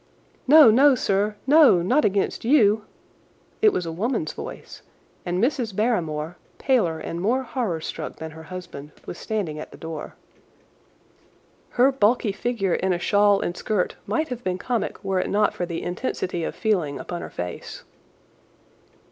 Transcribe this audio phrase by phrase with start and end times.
[0.47, 2.85] "No, no, sir; no, not against you!"
[3.61, 4.81] It was a woman's voice,
[5.27, 5.75] and Mrs.
[5.75, 10.15] Barrymore, paler and more horror struck than her husband, was standing at the door.
[11.77, 15.53] Her bulky figure in a shawl and skirt might have been comic were it not
[15.53, 17.83] for the intensity of feeling upon her face.